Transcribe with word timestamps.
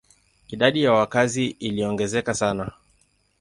Idadi 0.47 0.83
ya 0.83 0.91
wakazi 0.93 1.45
iliongezeka 1.47 2.33
sana. 2.33 2.71